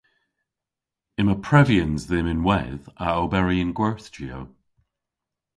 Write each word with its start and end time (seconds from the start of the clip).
Yma 1.19 1.35
prevyans 1.45 2.01
dhymm 2.09 2.27
ynwedh 2.33 2.85
a 3.05 3.07
oberi 3.21 3.57
yn 3.63 3.75
gwerthjiow. 3.77 4.43